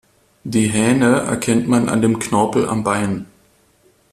Die 0.43 0.67
Hähne 0.67 1.19
erkennt 1.27 1.67
man 1.67 1.87
an 1.87 2.01
dem 2.01 2.17
Knorpel 2.17 2.67
am 2.67 2.83
Bein. 2.83 3.27